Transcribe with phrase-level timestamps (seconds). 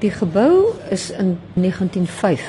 [0.00, 2.44] Die gebou is in 1905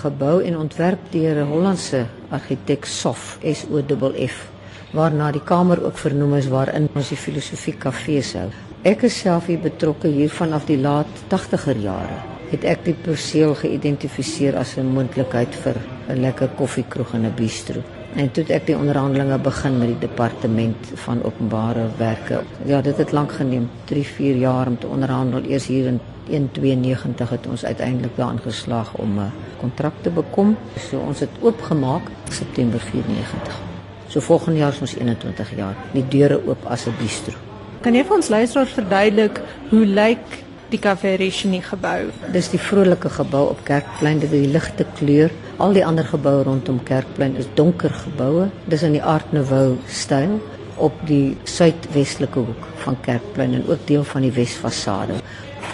[0.00, 4.48] gebou en ontwerp deur 'n Hollandse argitek Sof S O F F
[4.92, 8.48] waarna die kamer ook vernoem is waarin ons die filosofie kafees hou.
[8.82, 12.16] Ek is self hier betrokke hier vanaf die laat 80er jare.
[12.50, 15.76] Het ek die perseel geïdentifiseer as 'n moontlikheid vir
[16.08, 17.82] 'n lekker koffiekroeg en 'n bistro.
[18.16, 22.42] En toe het ek die onderhandelinge begin met die departement van openbare werke.
[22.64, 25.42] Ja, dit het lank geneem, 3, 4 jaar om te onderhandel.
[25.42, 30.56] Eers hier in 192 het ons uiteindelik daarin geslaag om 'n kontrak te bekom.
[30.90, 33.60] So ons het oopgemaak September 94.
[34.08, 35.74] So volgende jaar is ons 21 jaar.
[35.92, 37.34] Die deure oop as 'n bistro.
[37.80, 42.10] Kan jy vir ons luisteraars verduidelik hoe lyk die Café Richenie gebou?
[42.32, 45.30] Dis die vrolike gebou op Kerkplein, dit het die ligte kleur.
[45.56, 48.48] Al die ander geboue rondom Kerkplein is donker geboue.
[48.64, 50.40] Dis in die Art Nouveau styl
[50.76, 55.12] op die suidwestelike hoek van Kerkplein en ook deel van die wesfasade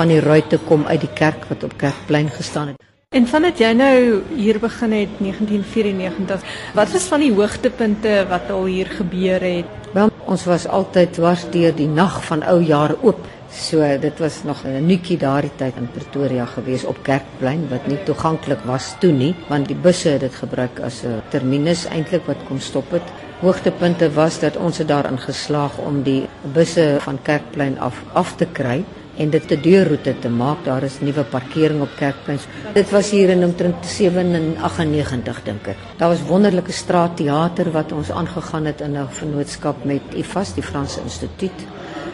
[0.01, 2.87] van die ruitte kom uit die kerk wat op Kerkplein gestaan het.
[3.13, 3.97] En vandat jy nou
[4.39, 6.45] hier begin het 1994,
[6.79, 9.91] wat was van die hoogtepunte wat al hier gebeur het?
[9.93, 13.21] Wel, ons was altyd dwars deur die nag van ou jaar oop.
[13.51, 17.99] So dit was nog 'n nuutjie daardie tyd in Pretoria gewees op Kerkplein wat nie
[18.05, 22.47] toeganklik was toe nie, want die busse het dit gebruik as 'n terminus eintlik wat
[22.49, 23.13] kom stop het.
[23.41, 28.47] Hoogtepunte was dat ons het daarin geslaag om die busse van Kerkplein af af te
[28.47, 28.85] kry
[29.21, 30.65] en dit 'n deurroete te maak.
[30.65, 32.39] Daar is nuwe parkering op Kerkplein.
[32.73, 35.77] Dit was hier in omtrent 97 dink ek.
[35.97, 41.01] Daar was wonderlike straatteater wat ons aangegaan het in 'n vennootskap met IFAS, die Franse
[41.03, 41.59] Instituut.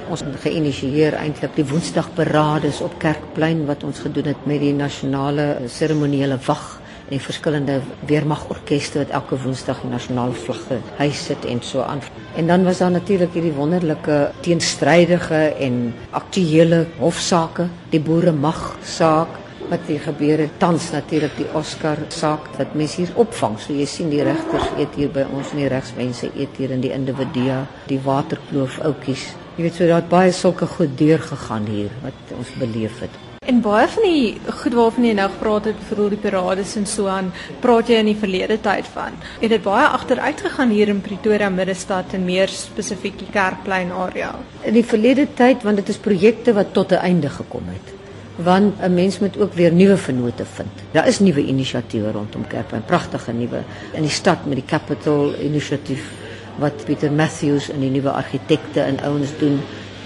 [0.08, 5.56] Ons het geïnisieer eintlik die Woensdagparades op Kerkplein wat ons gedoen het met die nasionale
[5.66, 11.62] seremoniele wag en die verskillende weermagorkeste wat elke woensdag die nasionale vlagge huis sit en
[11.62, 12.02] so aan.
[12.36, 19.42] En dan was daar natuurlik hierdie wonderlike teenstrydige en aktuelle hofsaake, die boere mag saak
[19.70, 23.58] wat hier gebeur het tans natuurlik die Oscar saak wat mense hier opvang.
[23.58, 26.84] So jy sien die regters eet hier by ons en die regsmense eet hier in
[26.84, 29.32] die individua, die waterkloof oudtjies.
[29.56, 33.25] Jy weet so daar het baie sulke goed deur gegaan hier wat ons beleef het.
[33.46, 37.06] En baie van die goed waarvan jy nou gepraat het, vir die parades en so
[37.06, 37.28] aan,
[37.62, 39.14] praat jy in die verlede tyd van.
[39.38, 44.32] Het dit baie agteruit gegaan hier in Pretoria middestad en meer spesifiek die Kerkplein area?
[44.66, 47.94] In die verlede tyd want dit is projekte wat tot 'n einde gekom het.
[48.42, 50.82] Want 'n mens moet ook weer nuwe vennote vind.
[50.92, 56.10] Daar is nuwe inisiatiewe rondom Kerkplein, pragtige nuwe in die stad met die Capital inisiatief
[56.58, 59.60] wat Pieter Matthews en die nuwe argitekte en ouens doen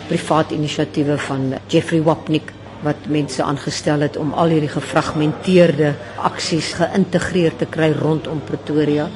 [0.09, 2.53] privaat inisiatiewe van Jeffrey Wapnick
[2.83, 9.09] wat mense aangestel het om al hierdie gefragmenteerde aksies geïntegreer te kry rondom Pretoria.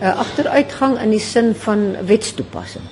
[0.00, 2.84] 'n Agteruitgang in die sin van wetstoepassing.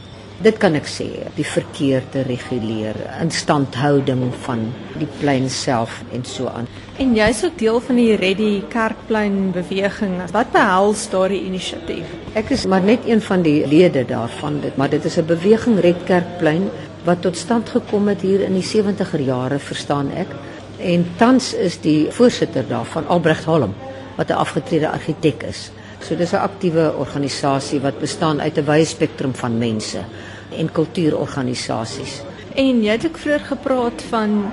[0.43, 1.07] Dit kan ek sê,
[1.37, 4.65] die verkeer te reguleer, instandhouding van
[4.99, 6.67] die plein self en so aan.
[6.99, 10.17] En jy's ook deel van die Ready Kerkplein beweging.
[10.35, 12.11] Wat behels daardie inisiatief?
[12.35, 15.79] Ek is maar net een van die lede daarvan, dit, maar dit is 'n beweging
[15.81, 16.71] Red Kerkplein
[17.05, 20.31] wat tot stand gekom het hier in die 70er jare verstaan ek
[20.79, 23.75] en tans is die voorsitter daarvan Albrecht Holm
[24.17, 25.71] wat 'n afgetrede argitek is.
[26.01, 30.05] So dis 'n aktiewe organisasie wat bestaan uit 'n wye spektrum van mense
[30.57, 32.23] en kultuurorganisasies.
[32.55, 34.53] En jy het ook vroeër gepraat van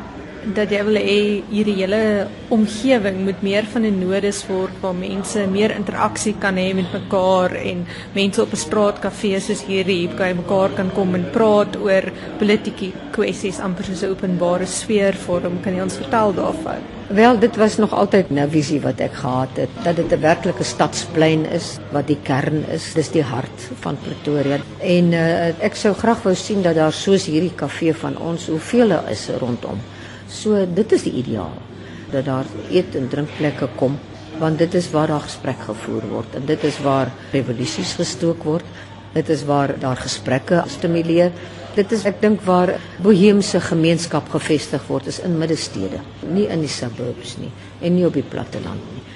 [0.55, 1.19] dat jy wil hê
[1.49, 6.73] hierdie hele omgewing moet meer van 'n nodes word waar mense meer interaksie kan hê
[6.73, 11.75] met mekaar en mense op 'n straatkafee soos hierdie kan mekaar kan kom en praat
[11.75, 15.61] oor politieke kwessies amper soos 'n openbare sfeer vorm.
[15.61, 16.81] Kan jy ons vertel daarvan?
[17.09, 20.63] Wel dit was nog altyd 'n visie wat ek gehad het dat dit 'n werklike
[20.63, 22.93] stadsplein is wat die kern is.
[22.93, 24.57] Dis die hart van Pretoria.
[24.79, 28.91] En uh, ek sou graag wou sien dat daar soos hierdie kafee van ons hoeveel
[29.09, 29.79] is rondom
[30.29, 31.57] So dit is die ideaal
[32.11, 33.97] dat daar eet en drinkplekke kom
[34.39, 38.65] want dit is waar daar gesprek gevoer word en dit is waar revolusies gestook word.
[39.13, 41.33] Dit is waar daar gesprekke stimuleer.
[41.75, 46.71] Dit is ek dink waar boheemse gemeenskap gevestig word is in middestede, nie in die
[46.71, 49.09] suburbs nie en nie op die platteland nie.